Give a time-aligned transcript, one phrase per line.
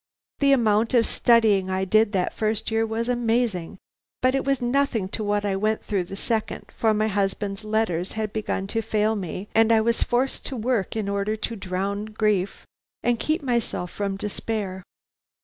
[0.39, 3.77] The amount of studying I did that first year was amazing,
[4.23, 8.13] but it was nothing to what I went through the second, for my husband's letters
[8.13, 12.05] had begun to fail me, and I was forced to work in order to drown
[12.05, 12.65] grief
[13.03, 14.81] and keep myself from despair.